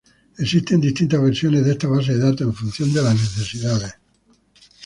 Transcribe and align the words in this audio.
Existen 0.39 0.81
distintas 0.81 1.21
versiones 1.21 1.63
de 1.63 1.73
esta 1.73 1.87
base 1.87 2.13
de 2.13 2.19
datos, 2.25 2.41
en 2.41 2.55
función 2.55 2.91
de 2.91 3.03
las 3.03 3.13
necesidades. 3.13 3.93